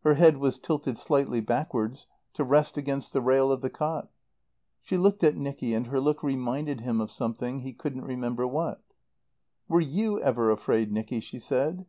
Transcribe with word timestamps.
Her 0.00 0.14
head 0.14 0.38
was 0.38 0.58
tilted 0.58 0.96
slightly 0.96 1.42
backwards 1.42 2.06
to 2.32 2.42
rest 2.42 2.78
against 2.78 3.12
the 3.12 3.20
rail 3.20 3.52
of 3.52 3.60
the 3.60 3.68
cot. 3.68 4.08
She 4.80 4.96
looked 4.96 5.22
at 5.22 5.36
Nicky 5.36 5.74
and 5.74 5.88
her 5.88 6.00
look 6.00 6.22
reminded 6.22 6.80
him 6.80 7.02
of 7.02 7.12
something, 7.12 7.60
he 7.60 7.74
couldn't 7.74 8.06
remember 8.06 8.46
what. 8.46 8.82
"Were 9.68 9.82
you 9.82 10.22
ever 10.22 10.50
afraid, 10.50 10.90
Nicky?" 10.90 11.20
she 11.20 11.38
said. 11.38 11.84